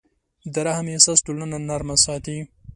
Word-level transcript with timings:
د 0.53 0.55
رحم 0.67 0.85
احساس 0.93 1.19
ټولنه 1.25 1.57
نرمه 1.67 1.95
ساتي. 2.05 2.37